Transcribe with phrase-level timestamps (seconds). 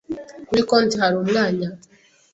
[0.47, 1.69] Kuri konti hari umwanya?